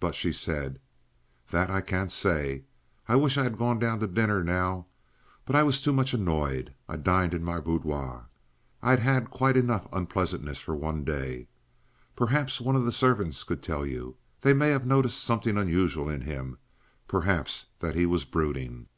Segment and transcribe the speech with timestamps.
[0.00, 0.80] But she said:
[1.50, 2.64] "That I can't say.
[3.08, 4.86] I wish I'd gone down to dinner now.
[5.44, 6.72] But I was too much annoyed.
[6.88, 8.30] I dined in my boudoir.
[8.80, 11.48] I'd had quite enough unpleasantness for one day.
[12.16, 14.16] Perhaps one of the servants could tell you.
[14.40, 16.56] They may have noticed something unusual in him
[17.06, 18.88] perhaps that he was brooding."